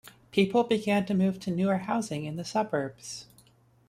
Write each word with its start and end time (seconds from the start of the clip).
People 0.31 0.63
began 0.63 1.05
to 1.05 1.13
move 1.13 1.39
to 1.41 1.51
newer 1.51 1.77
housing 1.77 2.25
in 2.25 2.35
the 2.35 2.43
suburbs. 2.43 3.27